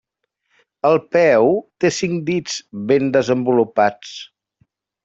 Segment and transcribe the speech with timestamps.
[0.89, 1.51] El peu
[1.85, 2.57] té cinc dits,
[2.93, 4.21] ben desenvolupats.